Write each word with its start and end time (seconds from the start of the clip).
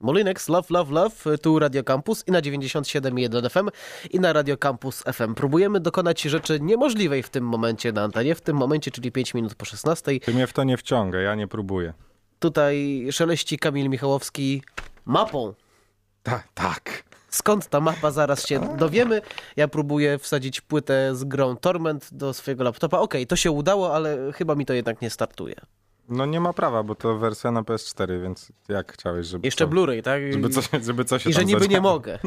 Molinex, 0.00 0.48
Love, 0.48 0.68
Love, 0.70 0.92
Love, 0.92 1.38
tu 1.38 1.58
Radio 1.58 1.84
Campus 1.84 2.24
i 2.26 2.32
na 2.32 2.40
97.1 2.40 3.50
FM 3.50 3.68
i 4.10 4.20
na 4.20 4.32
Radio 4.32 4.56
Campus 4.56 5.02
FM. 5.02 5.34
Próbujemy 5.34 5.80
dokonać 5.80 6.22
rzeczy 6.22 6.60
niemożliwej 6.60 7.22
w 7.22 7.30
tym 7.30 7.44
momencie 7.44 7.92
na 7.92 8.02
antenie, 8.02 8.34
w 8.34 8.40
tym 8.40 8.56
momencie, 8.56 8.90
czyli 8.90 9.12
5 9.12 9.34
minut 9.34 9.54
po 9.54 9.64
16. 9.64 10.20
Ty 10.20 10.34
mnie 10.34 10.46
w 10.46 10.52
to 10.52 10.64
nie 10.64 10.76
wciąga, 10.76 11.20
ja 11.20 11.34
nie 11.34 11.48
próbuję. 11.48 11.92
Tutaj 12.38 13.06
szeleści 13.10 13.58
Kamil 13.58 13.88
Michałowski 13.88 14.62
mapą. 15.04 15.54
Tak, 16.22 16.48
tak. 16.54 17.04
Skąd 17.28 17.66
ta 17.66 17.80
mapa, 17.80 18.10
zaraz 18.10 18.46
się 18.46 18.76
dowiemy. 18.76 19.22
Ja 19.56 19.68
próbuję 19.68 20.18
wsadzić 20.18 20.60
płytę 20.60 21.16
z 21.16 21.24
grą 21.24 21.56
Torment 21.56 22.08
do 22.12 22.34
swojego 22.34 22.64
laptopa. 22.64 22.98
Okej, 22.98 23.20
okay, 23.20 23.26
to 23.26 23.36
się 23.36 23.50
udało, 23.50 23.94
ale 23.94 24.32
chyba 24.32 24.54
mi 24.54 24.66
to 24.66 24.72
jednak 24.72 25.02
nie 25.02 25.10
startuje. 25.10 25.54
No 26.08 26.26
nie 26.26 26.40
ma 26.40 26.52
prawa, 26.52 26.82
bo 26.82 26.94
to 26.94 27.18
wersja 27.18 27.50
na 27.50 27.62
PS4, 27.62 28.22
więc 28.22 28.52
jak 28.68 28.92
chciałeś, 28.92 29.26
żeby. 29.26 29.46
Jeszcze 29.46 29.64
to, 29.66 29.70
Blu-ray, 29.70 30.02
tak? 30.02 30.32
Żeby 30.32 30.48
coś, 30.48 30.68
żeby 30.84 31.04
coś 31.04 31.26
I 31.26 31.32
że 31.32 31.44
niby 31.44 31.68
nie 31.68 31.80
mogę. 31.80 32.18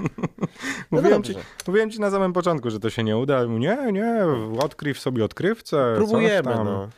No 0.91 1.01
mówiłem, 1.01 1.23
ci, 1.23 1.33
mówiłem 1.67 1.91
ci 1.91 1.99
na 1.99 2.11
samym 2.11 2.33
początku, 2.33 2.69
że 2.69 2.79
to 2.79 2.89
się 2.89 3.03
nie 3.03 3.17
uda. 3.17 3.45
Nie, 3.45 3.77
nie, 3.91 4.25
odkryw 4.59 4.99
sobie 4.99 5.25
odkrywce. 5.25 5.93
Próbujemy, 5.95 6.55
no. 6.55 6.89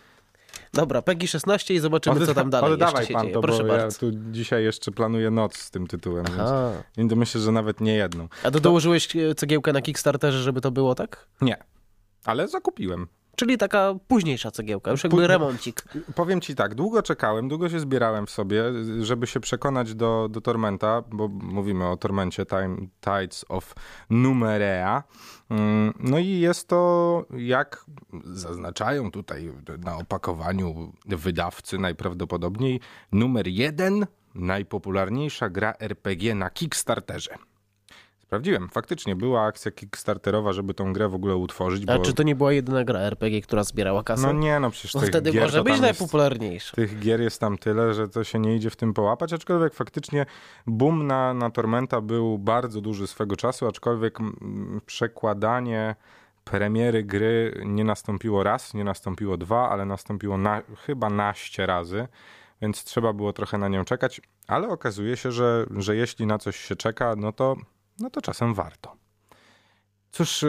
Dobra, 0.74 1.02
PEGI 1.02 1.28
16 1.28 1.74
i 1.74 1.80
zobaczymy, 1.80 2.16
Odda 2.16 2.26
co 2.26 2.34
tam 2.34 2.50
dalej 2.50 2.74
Oddawaj 2.74 3.02
jeszcze 3.02 3.14
pan 3.14 3.22
dzieje. 3.24 3.34
to, 3.34 3.42
Proszę 3.42 3.64
bo 3.64 3.70
bardzo. 3.70 4.06
ja 4.08 4.12
tu 4.12 4.18
dzisiaj 4.32 4.64
jeszcze 4.64 4.92
planuję 4.92 5.32
noc 5.32 5.58
z 5.58 5.72
tym 5.72 5.88
tytułem, 5.88 6.26
Aha. 6.28 6.72
więc, 6.98 7.12
więc 7.12 7.20
myślę, 7.20 7.42
że 7.42 7.52
nawet 7.52 7.82
nie 7.82 7.94
jedną. 7.94 8.28
A 8.44 8.52
to 8.52 8.60
dołożyłeś 8.60 9.08
cegiełkę 9.38 9.74
na 9.74 9.82
Kickstarterze, 9.82 10.40
żeby 10.40 10.62
to 10.62 10.72
było 10.72 10.96
tak? 10.96 11.28
Nie, 11.42 11.58
ale 12.26 12.48
zakupiłem. 12.48 13.08
Czyli 13.42 13.58
taka 13.58 13.96
późniejsza 14.08 14.52
cegiełka, 14.52 14.92
już 14.92 15.04
jakby 15.04 15.28
remoncik. 15.28 15.84
Powiem 16.16 16.42
ci 16.42 16.56
tak, 16.56 16.76
długo 16.76 17.02
czekałem, 17.02 17.48
długo 17.48 17.70
się 17.70 17.80
zbierałem 17.80 18.26
w 18.28 18.30
sobie, 18.30 18.64
żeby 19.00 19.28
się 19.28 19.40
przekonać 19.40 19.96
do, 19.96 20.28
do 20.32 20.42
Tormenta, 20.42 21.04
bo 21.12 21.28
mówimy 21.28 21.88
o 21.88 21.98
Tormencie 21.98 22.46
Time, 22.46 22.78
Tides 23.00 23.46
of 23.50 23.76
Numerea. 24.10 25.04
Mm, 25.50 25.94
no 26.00 26.20
i 26.20 26.28
jest 26.28 26.68
to, 26.68 27.26
jak 27.38 27.86
zaznaczają 28.24 29.12
tutaj 29.12 29.52
na 29.80 29.98
opakowaniu 29.98 30.94
wydawcy 31.06 31.78
najprawdopodobniej, 31.78 32.80
numer 33.12 33.48
jeden 33.48 34.06
najpopularniejsza 34.36 35.50
gra 35.50 35.74
RPG 35.80 36.36
na 36.36 36.50
Kickstarterze. 36.50 37.36
Sprawdziłem, 38.32 38.70
faktycznie 38.70 39.16
była 39.16 39.44
akcja 39.44 39.72
kickstarterowa, 39.72 40.54
żeby 40.54 40.74
tą 40.74 40.94
grę 40.94 41.10
w 41.10 41.16
ogóle 41.16 41.36
utworzyć. 41.36 41.84
A 41.88 41.98
bo... 41.98 42.04
czy 42.04 42.14
to 42.14 42.24
nie 42.24 42.36
była 42.36 42.54
jedyna 42.54 42.84
gra 42.84 43.00
RPG, 43.00 43.42
która 43.42 43.64
zbierała 43.64 44.04
kasę? 44.04 44.28
No 44.28 44.34
nie, 44.34 44.60
no 44.60 44.72
przecież 44.72 44.94
no 44.94 45.02
wtedy 45.02 45.32
gier 45.32 45.44
może 45.44 45.64
być 45.64 45.80
najpopularniejsza. 45.80 46.76
Tych 46.76 47.00
gier 47.00 47.22
jest 47.22 47.40
tam 47.40 47.58
tyle, 47.58 47.94
że 47.94 48.08
to 48.08 48.24
się 48.24 48.40
nie 48.40 48.56
idzie 48.56 48.70
w 48.70 48.76
tym 48.76 48.94
połapać, 48.94 49.34
aczkolwiek 49.34 49.74
faktycznie 49.74 50.26
boom 50.68 51.08
na, 51.08 51.34
na 51.34 51.50
Tormenta 51.50 52.02
był 52.02 52.38
bardzo 52.38 52.82
duży 52.82 53.08
swego 53.08 53.36
czasu, 53.36 53.68
aczkolwiek 53.68 54.20
przekładanie 54.86 55.96
premiery 56.44 57.04
gry 57.04 57.62
nie 57.66 57.84
nastąpiło 57.84 58.44
raz, 58.44 58.74
nie 58.74 58.84
nastąpiło 58.84 59.38
dwa, 59.38 59.70
ale 59.70 59.86
nastąpiło 59.86 60.38
na, 60.38 60.62
chyba 60.86 61.10
naście 61.10 61.66
razy, 61.66 62.08
więc 62.62 62.84
trzeba 62.84 63.14
było 63.14 63.34
trochę 63.34 63.58
na 63.58 63.68
nią 63.68 63.86
czekać, 63.86 64.22
ale 64.48 64.68
okazuje 64.68 65.18
się, 65.18 65.32
że, 65.32 65.66
że 65.78 65.96
jeśli 65.96 66.26
na 66.26 66.38
coś 66.38 66.56
się 66.56 66.76
czeka, 66.76 67.16
no 67.18 67.32
to 67.32 67.56
no 68.02 68.10
to 68.10 68.22
czasem 68.22 68.54
warto. 68.54 68.96
Cóż, 70.12 70.46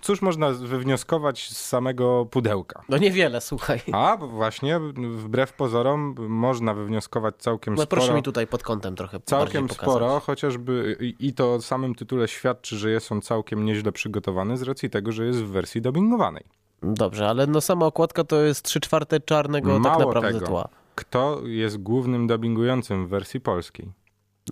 cóż 0.00 0.22
można 0.22 0.50
wywnioskować 0.50 1.48
z 1.50 1.66
samego 1.66 2.26
pudełka? 2.30 2.82
No 2.88 2.98
niewiele, 2.98 3.40
słuchaj. 3.40 3.80
A, 3.92 4.16
właśnie, 4.16 4.80
wbrew 5.16 5.52
pozorom 5.52 6.14
można 6.28 6.74
wywnioskować 6.74 7.34
całkiem 7.38 7.74
no, 7.74 7.82
sporo. 7.82 8.00
Proszę 8.00 8.14
mi 8.14 8.22
tutaj 8.22 8.46
pod 8.46 8.62
kątem 8.62 8.96
trochę 8.96 9.20
Całkiem 9.20 9.68
sporo, 9.68 10.20
chociażby 10.20 10.96
i 11.18 11.34
to 11.34 11.54
o 11.54 11.60
samym 11.60 11.94
tytule 11.94 12.28
świadczy, 12.28 12.76
że 12.76 12.90
jest 12.90 13.12
on 13.12 13.22
całkiem 13.22 13.64
nieźle 13.64 13.92
przygotowany 13.92 14.56
z 14.56 14.62
racji 14.62 14.90
tego, 14.90 15.12
że 15.12 15.26
jest 15.26 15.38
w 15.38 15.48
wersji 15.48 15.82
dubbingowanej. 15.82 16.44
Dobrze, 16.82 17.28
ale 17.28 17.46
no 17.46 17.60
sama 17.60 17.86
okładka 17.86 18.24
to 18.24 18.42
jest 18.42 18.64
3 18.64 18.80
czwarte 18.80 19.20
czarnego 19.20 19.78
Mało 19.78 19.96
tak 19.96 20.06
naprawdę 20.06 20.32
tego. 20.32 20.46
tła. 20.46 20.68
Kto 20.94 21.40
jest 21.44 21.78
głównym 21.78 22.26
dubbingującym 22.26 23.06
w 23.06 23.08
wersji 23.08 23.40
polskiej? 23.40 23.92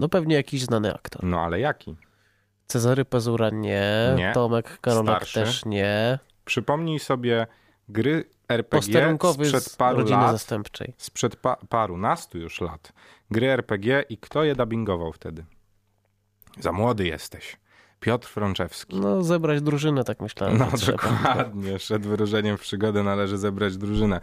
No 0.00 0.08
pewnie 0.08 0.36
jakiś 0.36 0.62
znany 0.62 0.94
aktor. 0.94 1.24
No 1.24 1.40
ale 1.40 1.60
jaki? 1.60 1.96
Cezary 2.66 3.04
Pazura 3.04 3.50
nie, 3.50 4.14
nie. 4.16 4.32
Tomek 4.34 4.78
Karolak 4.80 5.16
Starszy. 5.16 5.40
też 5.40 5.64
nie. 5.64 6.18
Przypomnij 6.44 6.98
sobie 6.98 7.46
gry 7.88 8.24
RPG 8.48 9.16
sprzed 9.32 9.76
paru 9.76 9.98
rodziny 9.98 10.18
lat, 10.18 10.32
zastępczej. 10.32 10.94
sprzed 10.96 11.36
pa 11.36 11.56
paru 11.68 11.96
nastu 11.96 12.38
już 12.38 12.60
lat. 12.60 12.92
Gry 13.30 13.46
RPG 13.46 14.04
i 14.08 14.18
kto 14.18 14.44
je 14.44 14.54
dubbingował 14.54 15.12
wtedy? 15.12 15.44
Za 16.58 16.72
młody 16.72 17.06
jesteś. 17.06 17.56
Piotr 18.00 18.28
Frączewski. 18.28 18.96
No 18.96 19.22
zebrać 19.22 19.62
drużynę, 19.62 20.04
tak 20.04 20.20
myślałem. 20.20 20.58
No 20.58 20.70
że 20.70 20.76
trzeba. 20.76 20.98
dokładnie, 20.98 21.78
przed 21.78 22.06
wyruszeniem 22.06 22.56
w 22.56 22.60
przygodę 22.60 23.02
należy 23.02 23.38
zebrać 23.38 23.76
drużynę. 23.76 24.20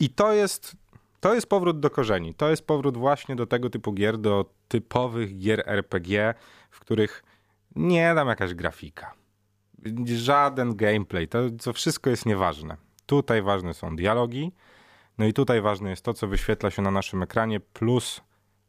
I 0.00 0.10
to 0.10 0.32
jest, 0.32 0.76
to 1.20 1.34
jest 1.34 1.46
powrót 1.46 1.80
do 1.80 1.90
korzeni. 1.90 2.34
To 2.34 2.50
jest 2.50 2.66
powrót 2.66 2.96
właśnie 2.96 3.36
do 3.36 3.46
tego 3.46 3.70
typu 3.70 3.92
gier, 3.92 4.18
do 4.18 4.44
typowych 4.68 5.38
gier 5.38 5.62
RPG, 5.66 6.34
w 6.70 6.80
których 6.80 7.22
nie 7.76 8.14
dam 8.14 8.28
jakaś 8.28 8.54
grafika. 8.54 9.14
Żaden 10.06 10.76
gameplay, 10.76 11.28
to, 11.28 11.72
wszystko 11.72 12.10
jest 12.10 12.26
nieważne. 12.26 12.76
Tutaj 13.06 13.42
ważne 13.42 13.74
są 13.74 13.96
dialogi, 13.96 14.52
no 15.18 15.26
i 15.26 15.32
tutaj 15.32 15.60
ważne 15.60 15.90
jest 15.90 16.04
to, 16.04 16.14
co 16.14 16.26
wyświetla 16.26 16.70
się 16.70 16.82
na 16.82 16.90
naszym 16.90 17.22
ekranie, 17.22 17.60
plus 17.60 18.20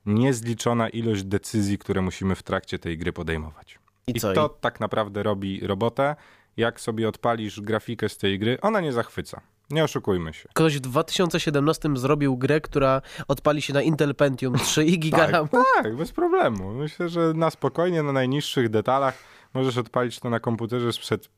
niezliczona 0.06 0.90
ilość 0.90 1.24
decyzji, 1.24 1.78
które 1.78 2.02
musimy 2.02 2.36
w 2.36 2.44
trakcie 2.44 2.80
tej 2.80 2.98
gry 2.98 3.14
podejmować. 3.14 3.80
I, 4.08 4.18
I 4.18 4.20
to 4.20 4.50
tak 4.50 4.80
naprawdę 4.80 5.24
robi 5.24 5.68
robotę. 5.68 6.16
Jak 6.58 6.82
sobie 6.82 7.08
odpalisz 7.08 7.62
grafikę 7.62 8.10
z 8.10 8.18
tej 8.18 8.40
gry, 8.40 8.62
ona 8.62 8.82
nie 8.82 8.94
zachwyca. 8.94 9.42
Nie 9.72 9.84
oszukujmy 9.84 10.34
się. 10.34 10.50
Ktoś 10.54 10.78
w 10.78 10.80
2017 10.80 11.90
zrobił 11.96 12.38
grę, 12.38 12.62
która 12.62 13.02
odpali 13.28 13.62
się 13.62 13.74
na 13.74 13.82
Intel 13.82 14.16
Pentium 14.16 14.58
3 14.58 14.86
i 14.86 15.12
Tak, 15.12 15.32
tak, 15.52 15.96
bez 15.96 16.12
problemu. 16.12 16.74
Myślę, 16.74 17.10
że 17.10 17.34
na 17.36 17.50
spokojnie, 17.50 18.04
na 18.04 18.12
najniższych 18.12 18.70
detalach 18.70 19.18
możesz 19.54 19.78
odpalić 19.78 20.20
to 20.20 20.30
na 20.30 20.40
komputerze 20.40 20.94
sprzed 20.94 21.30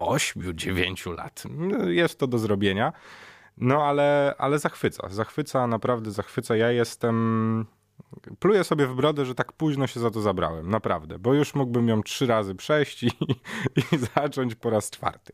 8-9 0.00 1.16
lat. 1.16 1.42
Jest 1.86 2.18
to 2.18 2.26
do 2.26 2.38
zrobienia. 2.38 2.92
No 3.56 3.84
ale, 3.84 4.34
ale 4.38 4.58
zachwyca, 4.58 5.08
zachwyca, 5.08 5.66
naprawdę 5.66 6.10
zachwyca. 6.10 6.56
Ja 6.56 6.70
jestem... 6.70 7.66
Pluję 8.38 8.64
sobie 8.64 8.86
w 8.86 8.94
brodę, 8.94 9.24
że 9.26 9.34
tak 9.34 9.52
późno 9.52 9.86
się 9.86 10.00
za 10.00 10.10
to 10.10 10.20
zabrałem, 10.20 10.70
naprawdę, 10.70 11.18
bo 11.18 11.34
już 11.34 11.54
mógłbym 11.54 11.88
ją 11.88 12.02
trzy 12.02 12.26
razy 12.26 12.54
przejść 12.54 13.02
i, 13.02 13.10
i 13.92 13.98
zacząć 14.14 14.54
po 14.54 14.70
raz 14.70 14.90
czwarty. 14.90 15.32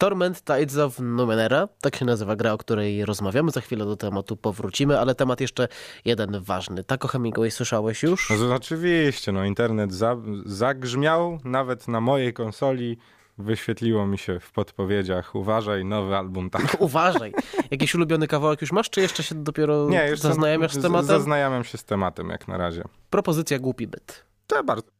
Torment 0.00 0.44
Tides 0.44 0.78
of 0.78 0.98
Numenera, 0.98 1.68
tak 1.80 1.96
się 1.96 2.04
nazywa 2.04 2.36
gra, 2.36 2.52
o 2.52 2.58
której 2.58 3.04
rozmawiamy. 3.04 3.50
Za 3.50 3.60
chwilę 3.60 3.84
do 3.84 3.96
tematu 3.96 4.36
powrócimy, 4.36 5.00
ale 5.00 5.14
temat 5.14 5.40
jeszcze 5.40 5.68
jeden 6.04 6.40
ważny. 6.40 6.84
Taco 6.84 7.08
Hemingway 7.08 7.50
słyszałeś 7.50 8.02
już? 8.02 8.30
No 8.30 8.54
oczywiście, 8.54 9.32
no 9.32 9.44
internet 9.44 9.92
za, 9.92 10.16
zagrzmiał, 10.44 11.38
nawet 11.44 11.88
na 11.88 12.00
mojej 12.00 12.32
konsoli 12.32 12.98
wyświetliło 13.38 14.06
mi 14.06 14.18
się 14.18 14.40
w 14.40 14.52
podpowiedziach 14.52 15.34
uważaj, 15.34 15.84
nowy 15.84 16.16
album 16.16 16.50
tak. 16.50 16.76
Uważaj. 16.78 17.32
Jakiś 17.70 17.94
ulubiony 17.94 18.26
kawałek 18.26 18.60
już 18.60 18.72
masz, 18.72 18.90
czy 18.90 19.00
jeszcze 19.00 19.22
się 19.22 19.34
dopiero 19.34 19.88
Nie, 19.88 20.08
już 20.08 20.20
zaznajamiasz 20.20 20.72
z 20.72 20.82
tematem? 20.82 21.06
Zaznajamiam 21.06 21.64
się 21.64 21.78
z 21.78 21.84
tematem 21.84 22.28
jak 22.28 22.48
na 22.48 22.56
razie. 22.56 22.84
Propozycja 23.10 23.58
głupi 23.58 23.86
byt. 23.86 24.24
To 24.46 24.64
bardzo 24.64 24.99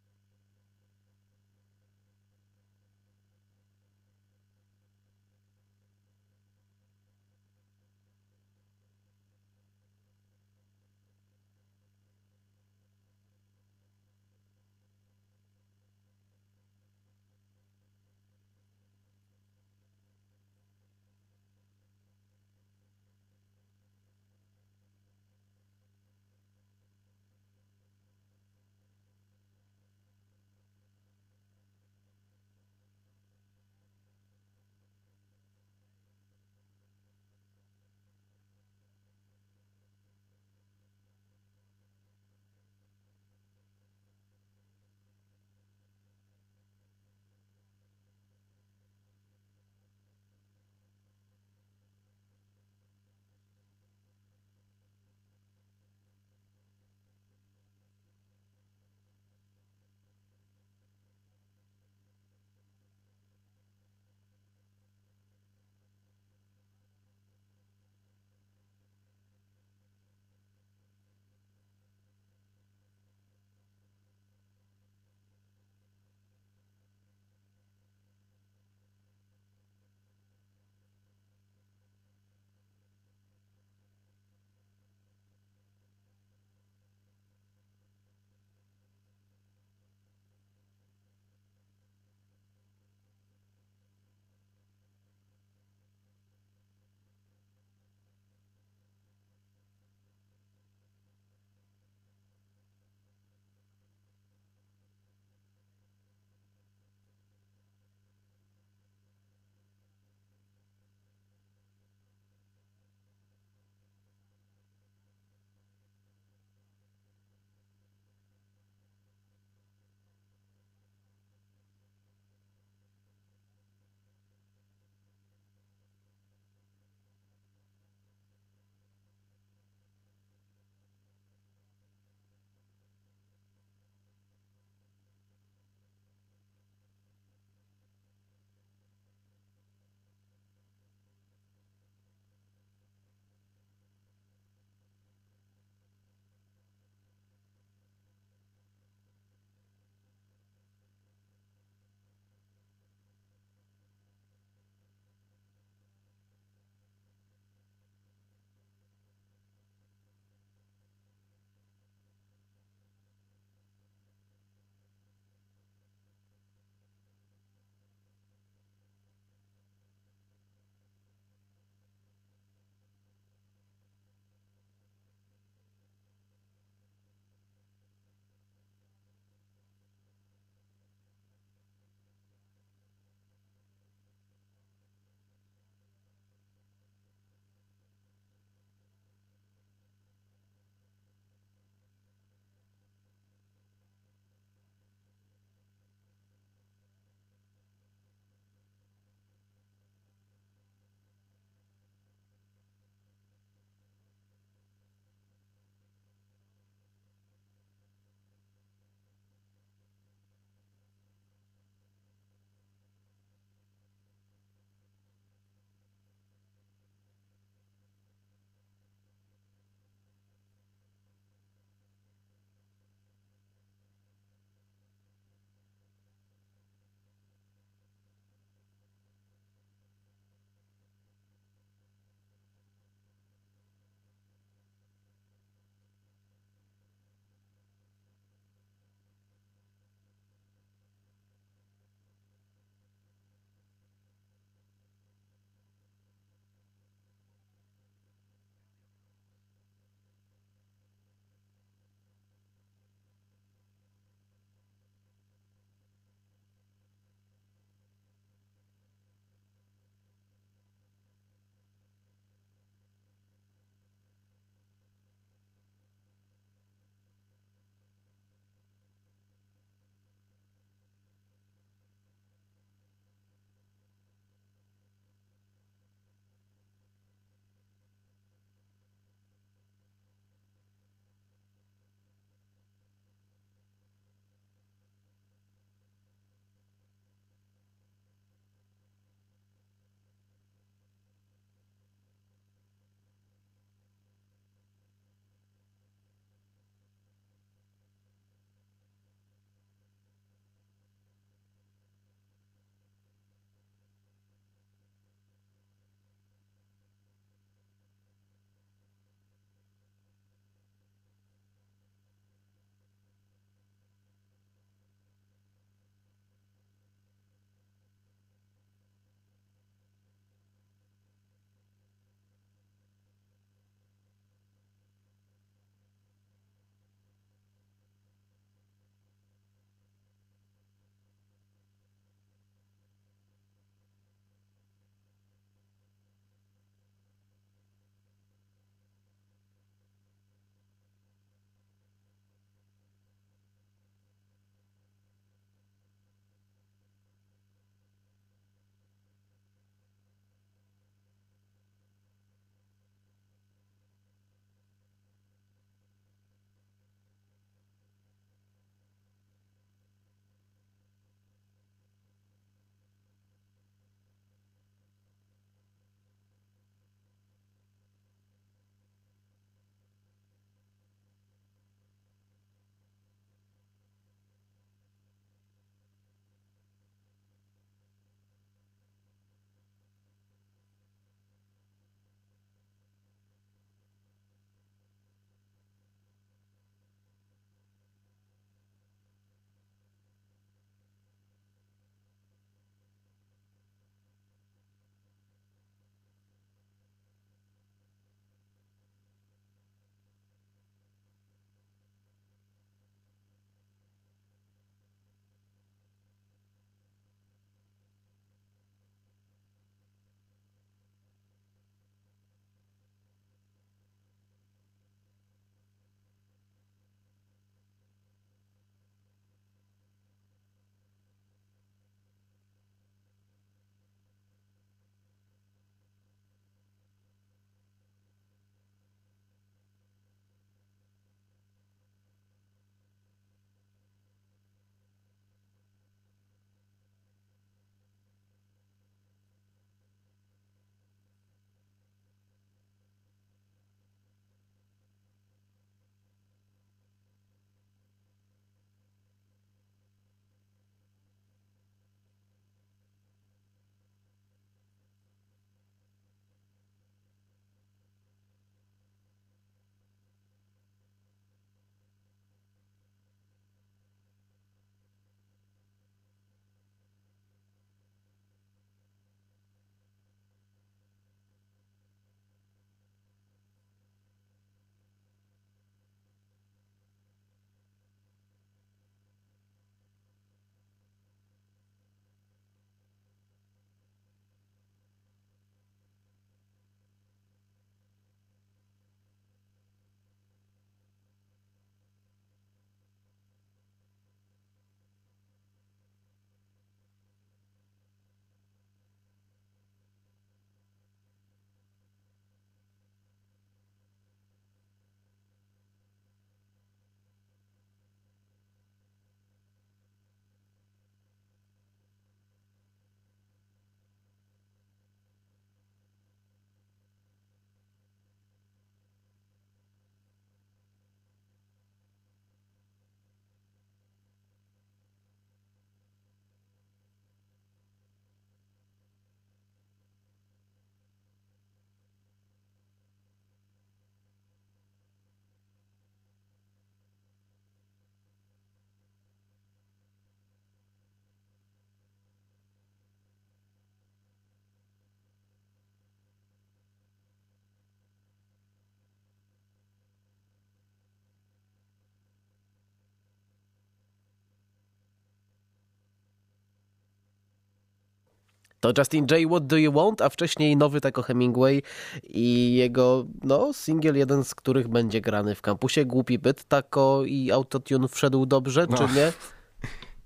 To 558.61 558.72
Justin 558.79 559.07
J. 559.11 559.29
What 559.29 559.46
Do 559.46 559.57
You 559.57 559.72
Want, 559.72 560.02
a 560.02 560.09
wcześniej 560.09 560.57
nowy 560.57 560.81
Taco 560.81 561.02
Hemingway 561.02 561.62
i 562.02 562.55
jego, 562.55 563.05
no, 563.22 563.52
singiel, 563.52 563.96
jeden 563.96 564.24
z 564.24 564.35
których 564.35 564.68
będzie 564.68 565.00
grany 565.00 565.35
w 565.35 565.42
kampusie. 565.42 565.85
Głupi 565.85 566.18
byt, 566.18 566.44
Taco 566.44 567.02
i 567.05 567.33
Autotune 567.33 567.88
wszedł 567.88 568.26
dobrze, 568.26 568.66
no. 568.70 568.76
czy 568.76 568.94
nie? 568.94 569.12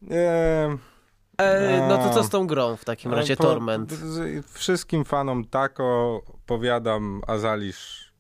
Nie... 0.15 0.79
E, 1.39 1.87
no 1.89 1.99
to 1.99 2.15
co 2.15 2.25
z 2.25 2.29
tą 2.29 2.47
grą 2.47 2.77
w 2.77 2.85
takim 2.85 3.15
razie, 3.15 3.37
po, 3.37 3.43
Torment? 3.43 3.95
Wszystkim 4.53 5.05
fanom 5.05 5.45
Taco 5.45 6.21
powiadam, 6.47 7.23
Azalisz, 7.27 8.13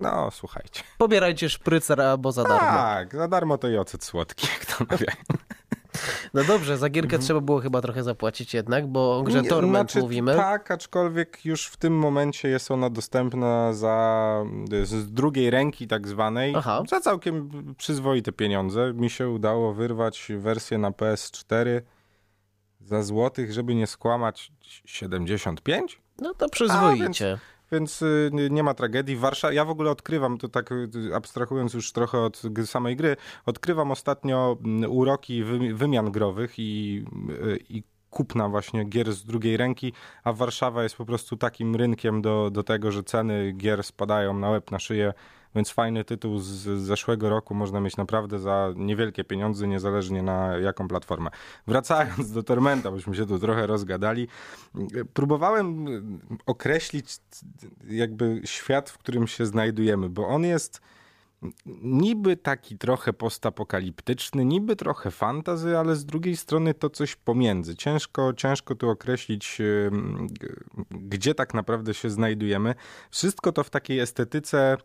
no 0.00 0.30
słuchajcie. 0.30 0.82
Pobierajcie 0.98 1.48
szprycer 1.48 2.00
albo 2.00 2.32
za 2.32 2.42
darmo. 2.42 2.78
Tak, 2.78 3.16
za 3.16 3.28
darmo 3.28 3.58
to 3.58 3.68
i 3.68 3.76
ocet 3.76 4.04
słodki, 4.04 4.46
jak 4.52 4.76
to 4.76 4.84
mawiają. 4.90 5.16
No 6.34 6.44
dobrze, 6.44 6.78
za 6.78 6.88
gierkę 6.88 7.06
mhm. 7.06 7.22
trzeba 7.22 7.40
było 7.40 7.60
chyba 7.60 7.82
trochę 7.82 8.02
zapłacić 8.02 8.54
jednak, 8.54 8.86
bo 8.86 9.18
o 9.18 9.22
grze 9.22 9.42
Nie, 9.42 9.48
Torment 9.48 9.90
znaczy, 9.90 10.04
mówimy. 10.04 10.36
Tak, 10.36 10.70
aczkolwiek 10.70 11.44
już 11.44 11.66
w 11.66 11.76
tym 11.76 11.98
momencie 11.98 12.48
jest 12.48 12.70
ona 12.70 12.90
dostępna 12.90 13.72
za 13.72 14.44
z 14.84 15.12
drugiej 15.12 15.50
ręki 15.50 15.86
tak 15.86 16.08
zwanej 16.08 16.54
Aha. 16.56 16.82
za 16.88 17.00
całkiem 17.00 17.50
przyzwoite 17.78 18.32
pieniądze. 18.32 18.92
Mi 18.94 19.10
się 19.10 19.28
udało 19.28 19.74
wyrwać 19.74 20.32
wersję 20.38 20.78
na 20.78 20.90
PS4 20.90 21.80
za 22.80 23.02
złotych, 23.02 23.52
żeby 23.52 23.74
nie 23.74 23.86
skłamać 23.86 24.52
75? 24.84 26.00
No 26.18 26.34
to 26.34 26.48
przyzwoicie. 26.48 27.04
A, 27.04 27.36
więc 27.36 27.46
y, 27.72 28.30
nie 28.50 28.62
ma 28.62 28.74
tragedii. 28.74 29.16
Warszawa, 29.16 29.52
ja 29.52 29.64
w 29.64 29.70
ogóle 29.70 29.90
odkrywam, 29.90 30.38
to 30.38 30.48
tak 30.48 30.72
y, 30.72 30.88
abstrahując 31.14 31.74
już 31.74 31.92
trochę 31.92 32.18
od 32.18 32.42
samej 32.64 32.96
gry, 32.96 33.16
odkrywam 33.46 33.90
ostatnio 33.90 34.58
mm, 34.64 34.90
uroki 34.90 35.44
wymian 35.74 36.10
growych 36.12 36.58
i, 36.58 37.04
y, 37.30 37.58
i 37.68 37.82
kupna 38.10 38.48
właśnie 38.48 38.84
gier 38.84 39.12
z 39.12 39.24
drugiej 39.24 39.56
ręki, 39.56 39.92
a 40.24 40.32
Warszawa 40.32 40.82
jest 40.82 40.96
po 40.96 41.04
prostu 41.04 41.36
takim 41.36 41.76
rynkiem 41.76 42.22
do, 42.22 42.50
do 42.50 42.62
tego, 42.62 42.92
że 42.92 43.02
ceny 43.02 43.52
gier 43.52 43.82
spadają 43.82 44.38
na 44.38 44.50
łeb, 44.50 44.70
na 44.70 44.78
szyję 44.78 45.12
więc 45.56 45.70
fajny 45.70 46.04
tytuł 46.04 46.38
z 46.38 46.80
zeszłego 46.80 47.30
roku 47.30 47.54
można 47.54 47.80
mieć 47.80 47.96
naprawdę 47.96 48.38
za 48.38 48.72
niewielkie 48.76 49.24
pieniądze, 49.24 49.68
niezależnie 49.68 50.22
na 50.22 50.56
jaką 50.56 50.88
platformę. 50.88 51.30
Wracając 51.66 52.32
do 52.32 52.42
Tormenta, 52.42 52.90
bośmy 52.90 53.16
się 53.16 53.26
tu 53.26 53.38
trochę 53.38 53.66
rozgadali, 53.66 54.28
próbowałem 55.14 55.86
określić 56.46 57.18
jakby 57.88 58.40
świat, 58.44 58.90
w 58.90 58.98
którym 58.98 59.26
się 59.26 59.46
znajdujemy, 59.46 60.08
bo 60.08 60.28
on 60.28 60.44
jest 60.44 60.80
niby 61.82 62.36
taki 62.36 62.78
trochę 62.78 63.12
postapokaliptyczny, 63.12 64.44
niby 64.44 64.76
trochę 64.76 65.10
fantazy, 65.10 65.78
ale 65.78 65.96
z 65.96 66.04
drugiej 66.04 66.36
strony 66.36 66.74
to 66.74 66.90
coś 66.90 67.16
pomiędzy. 67.16 67.76
Ciężko, 67.76 68.32
ciężko 68.32 68.74
tu 68.74 68.90
określić, 68.90 69.58
gdzie 70.90 71.34
tak 71.34 71.54
naprawdę 71.54 71.94
się 71.94 72.10
znajdujemy. 72.10 72.74
Wszystko 73.10 73.52
to 73.52 73.64
w 73.64 73.70
takiej 73.70 74.00
estetyce 74.00 74.76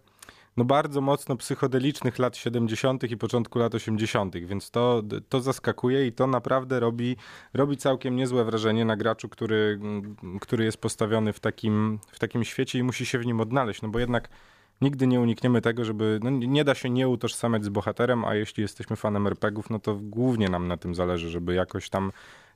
no 0.58 0.66
bardzo 0.66 1.02
mocno 1.02 1.36
psychodelicznych 1.36 2.20
lat 2.20 2.38
70. 2.38 3.04
i 3.04 3.18
początku 3.18 3.60
lat 3.60 3.76
80., 3.76 4.38
więc 4.38 4.72
to, 4.72 5.04
to 5.30 5.42
zaskakuje 5.42 6.08
i 6.08 6.12
to 6.12 6.28
naprawdę 6.28 6.80
robi, 6.80 7.16
robi 7.54 7.78
całkiem 7.78 8.16
niezłe 8.16 8.44
wrażenie 8.44 8.86
na 8.86 8.98
graczu, 8.98 9.30
który, 9.30 9.80
który 10.42 10.64
jest 10.64 10.78
postawiony 10.78 11.34
w 11.34 11.40
takim, 11.40 12.00
w 12.12 12.20
takim 12.20 12.44
świecie 12.44 12.80
i 12.80 12.84
musi 12.84 13.06
się 13.06 13.20
w 13.20 13.26
nim 13.26 13.42
odnaleźć, 13.42 13.82
no 13.82 13.90
bo 13.90 14.00
jednak 14.00 14.30
nigdy 14.82 15.08
nie 15.08 15.20
unikniemy 15.20 15.62
tego, 15.62 15.86
żeby. 15.86 16.20
No, 16.24 16.30
nie 16.30 16.64
da 16.64 16.76
się 16.76 16.90
nie 16.90 17.08
utożsamiać 17.08 17.66
z 17.66 17.70
bohaterem, 17.70 18.26
a 18.26 18.36
jeśli 18.36 18.62
jesteśmy 18.62 18.96
fanem 18.96 19.28
RPGów, 19.28 19.70
no 19.70 19.80
to 19.80 19.96
głównie 19.96 20.50
nam 20.50 20.68
na 20.68 20.78
tym 20.78 20.96
zależy, 20.96 21.30
żeby 21.30 21.54
jakoś 21.54 21.90
tam 21.90 22.12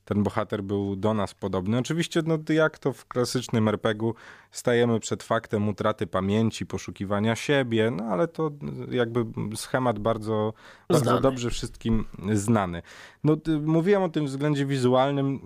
ten 0.06 0.24
bohater 0.24 0.64
był 0.64 0.96
do 0.96 1.14
nas 1.14 1.34
podobny. 1.34 1.78
Oczywiście, 1.78 2.22
no 2.26 2.38
jak 2.50 2.80
to 2.80 2.94
w 2.94 3.06
klasycznym 3.06 3.68
RPG-u, 3.68 4.16
stajemy 4.52 5.00
przed 5.00 5.24
faktem 5.24 5.70
utraty 5.70 6.08
pamięci, 6.08 6.66
poszukiwania 6.66 7.36
siebie, 7.36 7.92
no 7.92 8.04
ale 8.04 8.28
to 8.28 8.52
jakby 8.92 9.26
schemat 9.56 10.00
bardzo, 10.00 10.54
bardzo 10.90 11.20
dobrze 11.20 11.50
wszystkim 11.50 12.06
znany. 12.34 12.82
No, 13.24 13.38
mówiłem 13.62 14.04
o 14.04 14.10
tym 14.10 14.26
względzie 14.26 14.66
wizualnym. 14.66 15.40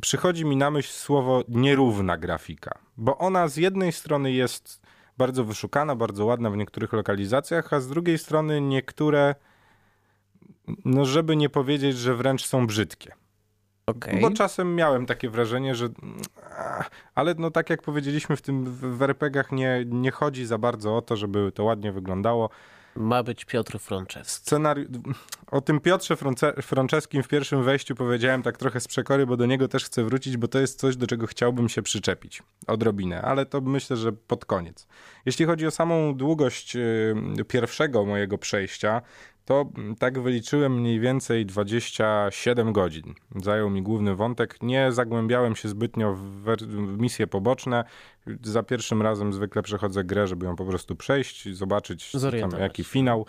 Przychodzi 0.00 0.44
mi 0.44 0.56
na 0.56 0.70
myśl 0.70 0.92
słowo 0.92 1.44
nierówna 1.48 2.16
grafika, 2.16 2.78
bo 2.96 3.18
ona 3.18 3.48
z 3.48 3.56
jednej 3.56 3.92
strony 3.92 4.32
jest 4.32 4.82
bardzo 5.18 5.44
wyszukana, 5.44 5.96
bardzo 5.96 6.24
ładna 6.24 6.50
w 6.50 6.56
niektórych 6.56 6.92
lokalizacjach, 6.92 7.72
a 7.72 7.80
z 7.80 7.88
drugiej 7.88 8.18
strony 8.18 8.60
niektóre, 8.60 9.34
no 10.84 11.04
żeby 11.04 11.36
nie 11.36 11.48
powiedzieć, 11.48 11.96
że 11.98 12.14
wręcz 12.14 12.46
są 12.46 12.66
brzydkie. 12.66 13.12
Okay. 13.88 14.20
Bo 14.20 14.30
czasem 14.30 14.74
miałem 14.74 15.06
takie 15.06 15.30
wrażenie, 15.30 15.74
że. 15.74 15.88
Ale 17.14 17.34
no 17.38 17.50
tak 17.50 17.70
jak 17.70 17.82
powiedzieliśmy 17.82 18.36
w 18.36 18.42
tym 18.42 18.64
w 18.96 19.02
RPGach 19.02 19.52
nie, 19.52 19.84
nie 19.86 20.10
chodzi 20.10 20.46
za 20.46 20.58
bardzo 20.58 20.96
o 20.96 21.02
to, 21.02 21.16
żeby 21.16 21.52
to 21.52 21.64
ładnie 21.64 21.92
wyglądało. 21.92 22.50
Ma 22.96 23.22
być 23.22 23.44
Piotr 23.44 23.78
Franceski. 23.78 24.32
Scenari... 24.32 24.86
O 25.50 25.60
tym 25.60 25.80
Piotrze 25.80 26.16
Franceskim 26.62 27.22
w 27.22 27.28
pierwszym 27.28 27.62
wejściu 27.62 27.94
powiedziałem 27.94 28.42
tak 28.42 28.56
trochę 28.56 28.80
z 28.80 28.88
przekory, 28.88 29.26
bo 29.26 29.36
do 29.36 29.46
niego 29.46 29.68
też 29.68 29.84
chcę 29.84 30.04
wrócić, 30.04 30.36
bo 30.36 30.48
to 30.48 30.58
jest 30.58 30.80
coś, 30.80 30.96
do 30.96 31.06
czego 31.06 31.26
chciałbym 31.26 31.68
się 31.68 31.82
przyczepić. 31.82 32.42
Odrobinę, 32.66 33.22
ale 33.22 33.46
to 33.46 33.60
myślę, 33.60 33.96
że 33.96 34.12
pod 34.12 34.44
koniec. 34.44 34.86
Jeśli 35.26 35.46
chodzi 35.46 35.66
o 35.66 35.70
samą 35.70 36.14
długość 36.14 36.76
pierwszego 37.48 38.04
mojego 38.04 38.38
przejścia, 38.38 39.02
to 39.48 39.66
tak 39.98 40.20
wyliczyłem 40.20 40.80
mniej 40.80 41.00
więcej 41.00 41.46
27 41.46 42.72
godzin. 42.72 43.14
Zajął 43.36 43.70
mi 43.70 43.82
główny 43.82 44.14
wątek. 44.14 44.62
Nie 44.62 44.92
zagłębiałem 44.92 45.56
się 45.56 45.68
zbytnio 45.68 46.14
w, 46.14 46.56
w 46.66 46.98
misje 46.98 47.26
poboczne. 47.26 47.84
Za 48.42 48.62
pierwszym 48.62 49.02
razem 49.02 49.32
zwykle 49.32 49.62
przechodzę 49.62 50.04
grę, 50.04 50.26
żeby 50.26 50.46
ją 50.46 50.56
po 50.56 50.64
prostu 50.64 50.96
przejść, 50.96 51.56
zobaczyć 51.56 52.12
tam, 52.40 52.60
jaki 52.60 52.84
finał. 52.84 53.26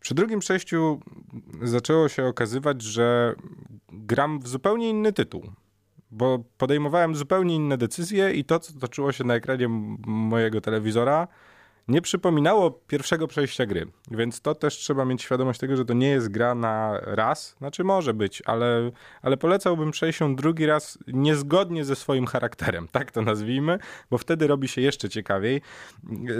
Przy 0.00 0.14
drugim 0.14 0.40
przejściu 0.40 1.00
zaczęło 1.62 2.08
się 2.08 2.26
okazywać, 2.26 2.82
że 2.82 3.34
gram 3.92 4.40
w 4.40 4.48
zupełnie 4.48 4.90
inny 4.90 5.12
tytuł 5.12 5.42
bo 6.10 6.38
podejmowałem 6.58 7.14
zupełnie 7.14 7.54
inne 7.54 7.78
decyzje 7.78 8.32
i 8.32 8.44
to, 8.44 8.58
co 8.58 8.72
toczyło 8.78 9.12
się 9.12 9.24
na 9.24 9.34
ekranie 9.34 9.68
mojego 10.06 10.60
telewizora, 10.60 11.28
nie 11.88 12.02
przypominało 12.02 12.70
pierwszego 12.70 13.28
przejścia 13.28 13.66
gry, 13.66 13.86
więc 14.10 14.40
to 14.40 14.54
też 14.54 14.74
trzeba 14.76 15.04
mieć 15.04 15.22
świadomość 15.22 15.60
tego, 15.60 15.76
że 15.76 15.84
to 15.84 15.94
nie 15.94 16.08
jest 16.08 16.28
gra 16.28 16.54
na 16.54 17.00
raz, 17.00 17.54
znaczy 17.58 17.84
może 17.84 18.14
być, 18.14 18.42
ale, 18.46 18.90
ale 19.22 19.36
polecałbym 19.36 19.90
przejść 19.90 20.20
ją 20.20 20.36
drugi 20.36 20.66
raz 20.66 20.98
niezgodnie 21.06 21.84
ze 21.84 21.96
swoim 21.96 22.26
charakterem, 22.26 22.88
tak 22.88 23.10
to 23.10 23.22
nazwijmy, 23.22 23.78
bo 24.10 24.18
wtedy 24.18 24.46
robi 24.46 24.68
się 24.68 24.80
jeszcze 24.80 25.08
ciekawiej. 25.08 25.60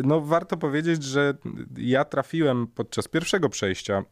No 0.05 0.21
warto 0.21 0.57
powiedzieć, 0.57 1.03
że 1.03 1.35
ja 1.77 2.05
trafiłem 2.05 2.67
podczas 2.67 3.09
pierwszego 3.09 3.49
przejścia 3.49 4.03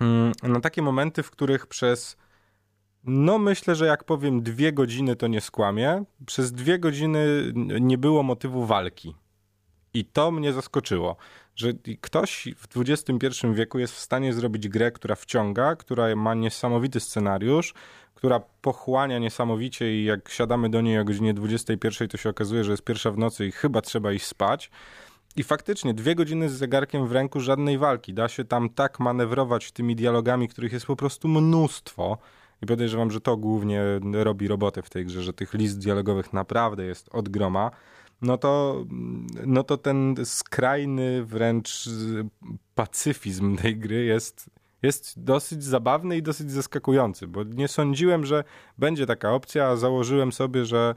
mm, 0.00 0.32
na 0.42 0.60
takie 0.60 0.82
momenty, 0.82 1.22
w 1.22 1.30
których 1.30 1.66
przez 1.66 2.16
no 3.04 3.38
myślę, 3.38 3.74
że 3.74 3.86
jak 3.86 4.04
powiem 4.04 4.42
dwie 4.42 4.72
godziny, 4.72 5.16
to 5.16 5.26
nie 5.26 5.40
skłamię. 5.40 6.04
Przez 6.26 6.52
dwie 6.52 6.78
godziny 6.78 7.52
nie 7.80 7.98
było 7.98 8.22
motywu 8.22 8.66
walki. 8.66 9.14
I 9.94 10.04
to 10.04 10.30
mnie 10.30 10.52
zaskoczyło, 10.52 11.16
że 11.56 11.72
ktoś 12.00 12.48
w 12.56 12.68
XXI 12.76 13.46
wieku 13.52 13.78
jest 13.78 13.94
w 13.94 13.98
stanie 13.98 14.32
zrobić 14.32 14.68
grę, 14.68 14.90
która 14.90 15.14
wciąga, 15.14 15.76
która 15.76 16.16
ma 16.16 16.34
niesamowity 16.34 17.00
scenariusz, 17.00 17.74
która 18.14 18.40
pochłania 18.62 19.18
niesamowicie 19.18 19.94
i 19.94 20.04
jak 20.04 20.28
siadamy 20.28 20.70
do 20.70 20.80
niej 20.80 20.98
o 20.98 21.04
godzinie 21.04 21.34
21, 21.34 22.08
to 22.08 22.16
się 22.16 22.28
okazuje, 22.28 22.64
że 22.64 22.70
jest 22.70 22.84
pierwsza 22.84 23.10
w 23.10 23.18
nocy 23.18 23.46
i 23.46 23.52
chyba 23.52 23.80
trzeba 23.80 24.12
iść 24.12 24.26
spać. 24.26 24.70
I 25.36 25.42
faktycznie 25.42 25.94
dwie 25.94 26.14
godziny 26.14 26.48
z 26.48 26.52
zegarkiem 26.52 27.06
w 27.06 27.12
ręku, 27.12 27.40
żadnej 27.40 27.78
walki. 27.78 28.14
Da 28.14 28.28
się 28.28 28.44
tam 28.44 28.70
tak 28.70 29.00
manewrować 29.00 29.72
tymi 29.72 29.96
dialogami, 29.96 30.48
których 30.48 30.72
jest 30.72 30.86
po 30.86 30.96
prostu 30.96 31.28
mnóstwo. 31.28 32.18
I 32.62 32.66
podejrzewam, 32.66 33.10
że 33.10 33.20
to 33.20 33.36
głównie 33.36 33.82
robi 34.12 34.48
robotę 34.48 34.82
w 34.82 34.90
tej 34.90 35.06
grze, 35.06 35.22
że 35.22 35.32
tych 35.32 35.54
list 35.54 35.78
dialogowych 35.78 36.32
naprawdę 36.32 36.84
jest 36.84 37.08
od 37.12 37.28
groma 37.28 37.70
no 38.22 38.38
to, 38.38 38.84
no 39.46 39.62
to 39.62 39.76
ten 39.76 40.14
skrajny 40.24 41.24
wręcz 41.24 41.88
pacyfizm 42.74 43.56
tej 43.56 43.76
gry 43.76 44.04
jest, 44.04 44.50
jest 44.82 45.24
dosyć 45.24 45.64
zabawny 45.64 46.16
i 46.16 46.22
dosyć 46.22 46.50
zaskakujący, 46.50 47.26
bo 47.26 47.44
nie 47.44 47.68
sądziłem, 47.68 48.26
że 48.26 48.44
będzie 48.78 49.06
taka 49.06 49.32
opcja, 49.32 49.66
a 49.66 49.76
założyłem 49.76 50.32
sobie, 50.32 50.64
że 50.64 50.94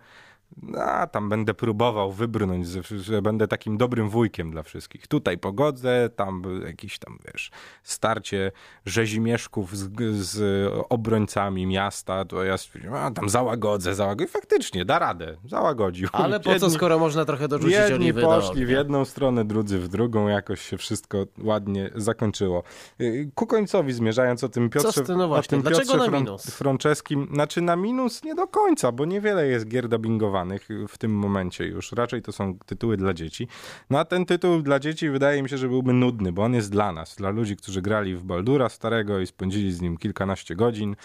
a 0.77 1.07
tam 1.07 1.29
będę 1.29 1.53
próbował 1.53 2.11
wybrnąć, 2.11 2.67
że 2.97 3.21
będę 3.21 3.47
takim 3.47 3.77
dobrym 3.77 4.09
wujkiem 4.09 4.51
dla 4.51 4.63
wszystkich. 4.63 5.07
Tutaj 5.07 5.37
pogodzę, 5.37 6.09
tam 6.15 6.43
jakiś 6.65 6.99
tam, 6.99 7.17
wiesz, 7.25 7.51
starcie 7.83 8.51
rzezimieszków 8.85 9.77
z, 9.77 9.91
z 10.15 10.67
obrońcami 10.89 11.65
miasta, 11.65 12.25
to 12.25 12.43
ja 12.43 12.57
stwierdziłem, 12.57 12.95
a 12.95 13.11
tam 13.11 13.29
załagodzę, 13.29 13.95
załagodzę. 13.95 14.25
I 14.25 14.27
faktycznie, 14.27 14.85
da 14.85 14.99
radę, 14.99 15.37
załagodził. 15.45 16.09
Ale 16.11 16.39
po 16.39 16.59
co, 16.59 16.69
skoro 16.69 16.99
można 16.99 17.25
trochę 17.25 17.47
dorzucić 17.47 17.77
jedni 17.77 17.95
oliwy 17.95 18.21
poszli 18.21 18.65
w 18.65 18.69
jedną 18.69 19.05
stronę, 19.05 19.45
drudzy 19.45 19.79
w 19.79 19.87
drugą, 19.87 20.27
jakoś 20.27 20.61
się 20.61 20.77
wszystko 20.77 21.25
ładnie 21.43 21.89
zakończyło. 21.95 22.63
Y, 23.01 23.31
ku 23.35 23.47
końcowi 23.47 23.93
zmierzając 23.93 24.43
o 24.43 24.49
tym 24.49 24.69
Piotrze, 24.69 25.03
tym, 25.03 25.17
no 25.17 25.31
o 25.31 25.41
tym 25.41 25.61
dlaczego 25.61 25.93
Piotrze 25.93 26.11
na 26.11 26.19
minus? 26.19 26.45
Franceskim, 26.45 27.27
znaczy 27.33 27.61
na 27.61 27.75
minus 27.75 28.23
nie 28.23 28.35
do 28.35 28.47
końca, 28.47 28.91
bo 28.91 29.05
niewiele 29.05 29.47
jest 29.47 29.67
gier 29.67 29.87
dubbingowanych 29.87 30.44
w 30.87 30.97
tym 30.97 31.11
momencie 31.11 31.65
już. 31.65 31.91
Raczej 31.91 32.21
to 32.21 32.31
są 32.31 32.59
tytuły 32.65 32.97
dla 32.97 33.13
dzieci. 33.13 33.47
No 33.89 33.99
a 33.99 34.05
ten 34.05 34.25
tytuł 34.25 34.61
dla 34.61 34.79
dzieci 34.79 35.09
wydaje 35.09 35.43
mi 35.43 35.49
się, 35.49 35.57
że 35.57 35.67
byłby 35.67 35.93
nudny, 35.93 36.31
bo 36.31 36.43
on 36.43 36.53
jest 36.53 36.71
dla 36.71 36.91
nas, 36.91 37.15
dla 37.15 37.29
ludzi, 37.29 37.55
którzy 37.55 37.81
grali 37.81 38.15
w 38.15 38.23
Baldura 38.23 38.69
starego 38.69 39.19
i 39.19 39.27
spędzili 39.27 39.71
z 39.71 39.81
nim 39.81 39.97
kilkanaście 39.97 40.55
godzin. 40.55 40.95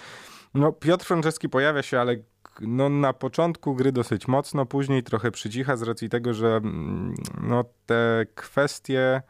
No, 0.55 0.73
Piotr 0.73 1.05
Franceski 1.05 1.49
pojawia 1.49 1.83
się, 1.83 2.01
ale 2.01 2.17
no, 2.61 2.89
na 2.89 3.13
początku 3.13 3.75
gry 3.75 3.93
dosyć 3.93 4.29
mocno, 4.29 4.67
później 4.67 5.03
trochę 5.03 5.31
przycicha 5.31 5.77
z 5.77 5.83
racji 5.83 6.09
tego, 6.09 6.35
że 6.35 6.57
mm, 6.57 7.15
no, 7.43 7.65
te 7.87 8.27
kwestie 8.35 9.23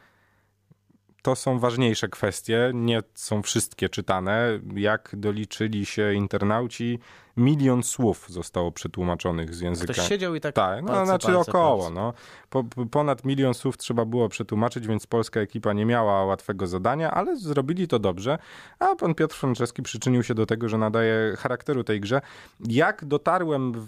to 1.22 1.36
są 1.36 1.58
ważniejsze 1.58 2.08
kwestie, 2.08 2.70
nie 2.74 3.02
są 3.14 3.42
wszystkie 3.42 3.88
czytane. 3.88 4.60
Jak 4.74 5.10
doliczyli 5.16 5.86
się 5.86 6.14
internauci, 6.14 6.98
milion 7.36 7.82
słów 7.82 8.26
zostało 8.28 8.72
przetłumaczonych 8.72 9.54
z 9.54 9.60
języka. 9.60 9.92
Ktoś 9.92 10.08
siedział 10.08 10.34
i 10.34 10.40
tak. 10.40 10.54
Tak, 10.54 10.82
no 10.82 10.88
palce, 10.88 11.06
znaczy 11.06 11.26
palce, 11.26 11.50
około. 11.50 11.78
palce. 11.78 11.94
No. 11.94 12.12
Po, 12.50 12.64
ponad 12.90 13.24
milion 13.24 13.54
słów 13.54 13.76
trzeba 13.76 14.04
było 14.04 14.28
przetłumaczyć, 14.28 14.86
więc 14.86 15.06
polska 15.06 15.40
ekipa 15.40 15.72
nie 15.72 15.86
miała 15.86 16.24
łatwego 16.24 16.66
zadania, 16.66 17.10
ale 17.10 17.36
zrobili 17.36 17.88
to 17.88 17.98
dobrze. 17.98 18.38
A 18.78 18.96
pan 18.96 19.14
Piotr 19.14 19.36
Franceski 19.36 19.82
przyczynił 19.82 20.22
się 20.22 20.34
do 20.34 20.46
tego, 20.46 20.68
że 20.68 20.78
nadaje 20.78 21.36
charakteru 21.38 21.84
tej 21.84 22.00
grze. 22.00 22.20
Jak 22.68 23.04
dotarłem 23.04 23.72
w, 23.72 23.86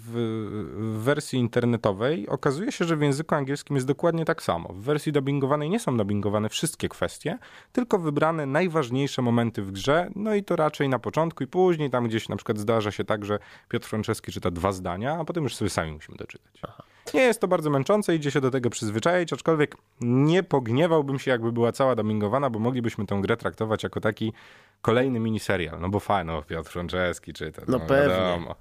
w 0.75 1.03
wersji 1.03 1.39
internetowej, 1.39 2.27
okazuje 2.27 2.71
się, 2.71 2.85
że 2.85 2.97
w 2.97 3.01
języku 3.01 3.35
angielskim 3.35 3.75
jest 3.75 3.87
dokładnie 3.87 4.25
tak 4.25 4.43
samo. 4.43 4.69
W 4.73 4.81
wersji 4.81 5.11
dubbingowanej 5.11 5.69
nie 5.69 5.79
są 5.79 5.97
dubbingowane 5.97 6.49
wszystkie 6.49 6.89
kwestie, 6.89 7.37
tylko 7.71 7.99
wybrane 7.99 8.45
najważniejsze 8.45 9.21
momenty 9.21 9.61
w 9.61 9.71
grze, 9.71 10.09
no 10.15 10.35
i 10.35 10.43
to 10.43 10.55
raczej 10.55 10.89
na 10.89 10.99
początku 10.99 11.43
i 11.43 11.47
później, 11.47 11.89
tam 11.89 12.07
gdzieś 12.07 12.29
na 12.29 12.35
przykład 12.35 12.57
zdarza 12.57 12.91
się 12.91 13.03
tak, 13.03 13.25
że 13.25 13.32
Piotr 13.69 13.87
Franceski 13.87 14.31
czyta 14.31 14.51
dwa 14.51 14.71
zdania, 14.71 15.17
a 15.19 15.25
potem 15.25 15.43
już 15.43 15.55
sobie 15.55 15.69
sami 15.69 15.91
musimy 15.91 16.17
doczytać. 16.17 16.61
Nie 17.13 17.21
jest 17.21 17.41
to 17.41 17.47
bardzo 17.47 17.69
męczące, 17.69 18.15
idzie 18.15 18.31
się 18.31 18.41
do 18.41 18.51
tego 18.51 18.69
przyzwyczaić, 18.69 19.33
aczkolwiek 19.33 19.75
nie 20.01 20.43
pogniewałbym 20.43 21.19
się, 21.19 21.31
jakby 21.31 21.51
była 21.51 21.71
cała 21.71 21.95
dubbingowana, 21.95 22.49
bo 22.49 22.59
moglibyśmy 22.59 23.05
tę 23.05 23.19
grę 23.21 23.37
traktować 23.37 23.83
jako 23.83 23.99
taki 23.99 24.33
kolejny 24.81 25.19
miniserial. 25.19 25.79
No 25.79 25.89
bo 25.89 25.99
fajno, 25.99 26.41
Piotr 26.41 26.71
Franceski 26.71 27.33
czyta. 27.33 27.61
No 27.67 27.79
pewnie. 27.79 28.15
wiadomo. 28.15 28.55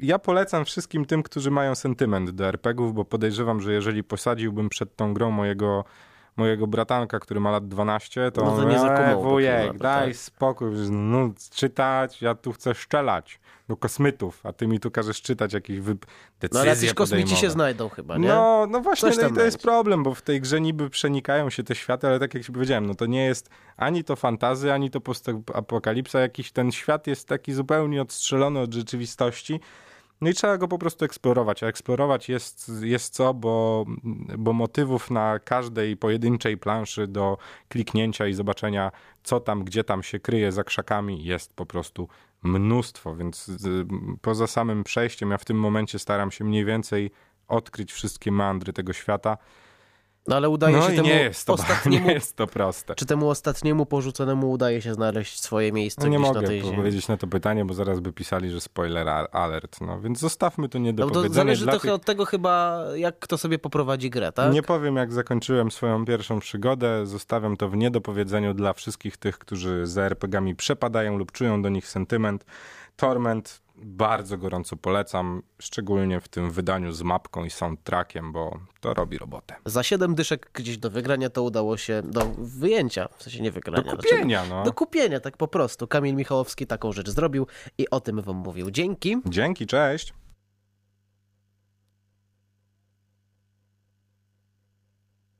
Ja 0.00 0.18
polecam 0.18 0.64
wszystkim 0.64 1.04
tym, 1.04 1.22
którzy 1.22 1.50
mają 1.50 1.74
sentyment 1.74 2.30
do 2.30 2.44
RPGów, 2.46 2.94
bo 2.94 3.04
podejrzewam, 3.04 3.60
że 3.60 3.72
jeżeli 3.72 4.04
posadziłbym 4.04 4.68
przed 4.68 4.96
tą 4.96 5.14
grą 5.14 5.30
mojego 5.30 5.84
mojego 6.36 6.66
bratanka, 6.66 7.20
który 7.20 7.40
ma 7.40 7.50
lat 7.50 7.68
12, 7.68 8.30
to, 8.30 8.44
No 8.44 8.50
to 8.56 8.62
on, 8.62 8.68
nie 8.68 8.76
"E, 8.80 9.16
wujek, 9.16 9.66
chyba, 9.72 9.78
daj 9.78 10.08
tak. 10.08 10.16
spokój, 10.16 10.70
no, 10.90 11.30
czytać, 11.50 12.22
ja 12.22 12.34
tu 12.34 12.52
chcę 12.52 12.74
szczelać 12.74 13.40
do 13.68 13.76
kosmitów, 13.76 14.46
a 14.46 14.52
ty 14.52 14.66
mi 14.66 14.80
tu 14.80 14.90
każesz 14.90 15.22
czytać 15.22 15.52
jakieś 15.52 15.80
wy... 15.80 15.94
decyzje 15.94 16.48
No 16.52 16.60
ale 16.60 16.68
jacyś 16.68 16.94
kosmici 16.94 17.36
się 17.36 17.50
znajdą 17.50 17.88
chyba, 17.88 18.18
nie? 18.18 18.28
No, 18.28 18.66
no 18.70 18.80
właśnie, 18.80 19.10
no 19.22 19.28
i 19.28 19.32
to 19.32 19.40
jest 19.44 19.62
problem, 19.62 20.02
bo 20.02 20.14
w 20.14 20.22
tej 20.22 20.40
grze 20.40 20.60
niby 20.60 20.90
przenikają 20.90 21.50
się 21.50 21.62
te 21.62 21.74
światy, 21.74 22.06
ale 22.06 22.18
tak 22.20 22.34
jak 22.34 22.44
ci 22.44 22.52
powiedziałem, 22.52 22.86
no 22.86 22.94
to 22.94 23.06
nie 23.06 23.24
jest 23.24 23.50
ani 23.76 24.04
to 24.04 24.16
fantazy, 24.16 24.72
ani 24.72 24.90
to 24.90 25.00
postapokalipsa, 25.00 26.20
jakiś 26.20 26.52
ten 26.52 26.72
świat 26.72 27.06
jest 27.06 27.28
taki 27.28 27.52
zupełnie 27.52 28.02
odstrzelony 28.02 28.60
od 28.60 28.74
rzeczywistości. 28.74 29.60
No 30.20 30.30
i 30.30 30.34
trzeba 30.34 30.58
go 30.58 30.68
po 30.68 30.78
prostu 30.78 31.04
eksplorować, 31.04 31.62
a 31.62 31.66
eksplorować 31.66 32.28
jest, 32.28 32.72
jest 32.82 33.14
co, 33.14 33.34
bo, 33.34 33.84
bo 34.38 34.52
motywów 34.52 35.10
na 35.10 35.38
każdej 35.38 35.96
pojedynczej 35.96 36.58
planszy 36.58 37.06
do 37.06 37.38
kliknięcia 37.68 38.26
i 38.26 38.34
zobaczenia, 38.34 38.92
co 39.22 39.40
tam, 39.40 39.64
gdzie 39.64 39.84
tam 39.84 40.02
się 40.02 40.20
kryje 40.20 40.52
za 40.52 40.64
krzakami, 40.64 41.24
jest 41.24 41.54
po 41.54 41.66
prostu 41.66 42.08
mnóstwo, 42.42 43.16
więc 43.16 43.48
y, 43.48 43.86
poza 44.20 44.46
samym 44.46 44.84
przejściem 44.84 45.30
ja 45.30 45.38
w 45.38 45.44
tym 45.44 45.56
momencie 45.56 45.98
staram 45.98 46.30
się 46.30 46.44
mniej 46.44 46.64
więcej 46.64 47.10
odkryć 47.48 47.92
wszystkie 47.92 48.32
meandry 48.32 48.72
tego 48.72 48.92
świata. 48.92 49.38
No 50.28 50.36
ale 50.36 50.48
udaje 50.48 50.76
No 50.76 50.82
się 50.90 50.96
temu 50.96 51.08
nie 51.08 51.14
jest, 51.20 51.46
to, 51.46 51.52
ostatniemu... 51.52 52.06
nie 52.06 52.12
jest 52.12 52.36
to 52.36 52.46
proste. 52.46 52.94
Czy 52.94 53.06
temu 53.06 53.28
ostatniemu 53.28 53.86
porzuconemu 53.86 54.50
udaje 54.50 54.82
się 54.82 54.94
znaleźć 54.94 55.40
swoje 55.42 55.72
miejsce 55.72 56.02
No 56.02 56.08
nie 56.08 56.18
mogę 56.18 56.40
na 56.40 56.46
tej 56.48 56.62
powiedzieć 56.62 57.08
na 57.08 57.16
to 57.16 57.26
pytanie, 57.26 57.64
bo 57.64 57.74
zaraz 57.74 58.00
by 58.00 58.12
pisali, 58.12 58.50
że 58.50 58.60
spoiler 58.60 59.08
alert. 59.32 59.80
No 59.80 60.00
więc 60.00 60.18
zostawmy 60.18 60.68
to 60.68 60.78
No, 60.78 60.84
niedopowiedzenie. 60.84 61.28
to 61.28 61.34
zależy 61.34 61.64
trochę 61.64 61.80
tych- 61.80 61.90
od 61.90 62.04
tego 62.04 62.24
chyba, 62.24 62.84
jak 62.94 63.18
kto 63.18 63.38
sobie 63.38 63.58
poprowadzi 63.58 64.10
grę, 64.10 64.32
tak? 64.32 64.52
Nie 64.52 64.62
powiem, 64.62 64.96
jak 64.96 65.12
zakończyłem 65.12 65.70
swoją 65.70 66.04
pierwszą 66.04 66.40
przygodę. 66.40 67.06
Zostawiam 67.06 67.56
to 67.56 67.68
w 67.68 67.76
niedopowiedzeniu 67.76 68.54
dla 68.54 68.72
wszystkich 68.72 69.16
tych, 69.16 69.38
którzy 69.38 69.86
za 69.86 70.02
RPG-ami 70.02 70.54
przepadają 70.54 71.18
lub 71.18 71.32
czują 71.32 71.62
do 71.62 71.68
nich 71.68 71.88
sentyment. 71.88 72.44
Torment 72.96 73.63
bardzo 73.76 74.38
gorąco 74.38 74.76
polecam, 74.76 75.42
szczególnie 75.58 76.20
w 76.20 76.28
tym 76.28 76.50
wydaniu 76.50 76.92
z 76.92 77.02
mapką 77.02 77.44
i 77.44 77.50
soundtrackiem, 77.50 78.32
bo 78.32 78.58
to 78.80 78.94
robi 78.94 79.18
robotę. 79.18 79.54
Za 79.64 79.82
7 79.82 80.14
dyszek 80.14 80.50
gdzieś 80.54 80.78
do 80.78 80.90
wygrania 80.90 81.30
to 81.30 81.42
udało 81.42 81.76
się 81.76 82.02
do 82.04 82.24
wyjęcia, 82.38 83.08
w 83.16 83.22
sensie 83.22 83.40
nie 83.40 83.50
wygrania. 83.50 83.90
Do 83.90 83.96
kupienia, 83.96 84.44
no. 84.48 84.62
Do 84.62 84.72
kupienia, 84.72 85.20
tak 85.20 85.36
po 85.36 85.48
prostu. 85.48 85.86
Kamil 85.86 86.14
Michałowski 86.14 86.66
taką 86.66 86.92
rzecz 86.92 87.10
zrobił 87.10 87.46
i 87.78 87.90
o 87.90 88.00
tym 88.00 88.22
wam 88.22 88.36
mówił. 88.36 88.70
Dzięki. 88.70 89.16
Dzięki, 89.26 89.66
cześć. 89.66 90.14